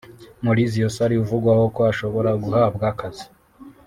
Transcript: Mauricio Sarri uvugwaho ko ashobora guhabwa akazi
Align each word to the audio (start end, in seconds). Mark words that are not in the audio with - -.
Mauricio 0.43 0.87
Sarri 0.95 1.15
uvugwaho 1.23 1.63
ko 1.75 1.81
ashobora 1.91 2.29
guhabwa 2.43 2.83
akazi 2.93 3.25